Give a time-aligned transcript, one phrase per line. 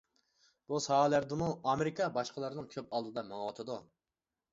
[0.71, 3.77] بۇ ساھەلەردىمۇ ئامېرىكا باشقىلارنىڭ كۆپ ئالدىدا مېڭىۋاتىدۇ.